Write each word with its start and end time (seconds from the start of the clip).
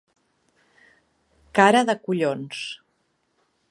Cara 1.61 1.85
de 1.91 1.97
collons. 2.09 2.67